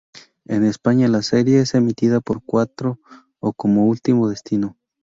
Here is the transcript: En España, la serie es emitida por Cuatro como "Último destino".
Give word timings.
En 0.47 0.63
España, 0.65 1.07
la 1.07 1.21
serie 1.21 1.59
es 1.59 1.75
emitida 1.75 2.21
por 2.21 2.43
Cuatro 2.43 2.99
como 3.55 3.85
"Último 3.85 4.29
destino". 4.31 4.75